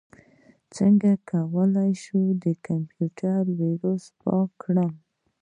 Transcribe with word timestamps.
څنګه 0.75 1.09
کولی 1.31 1.91
شم 2.03 2.23
د 2.43 2.45
کمپیوټر 2.65 3.39
ویروس 3.59 4.03
پاک 4.21 4.49
کړم 4.63 4.93